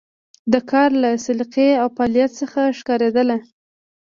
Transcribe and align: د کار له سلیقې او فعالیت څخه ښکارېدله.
د 0.53 0.55
کار 0.71 0.89
له 1.03 1.09
سلیقې 1.25 1.69
او 1.81 1.87
فعالیت 1.95 2.31
څخه 2.41 2.61
ښکارېدله. 2.77 3.37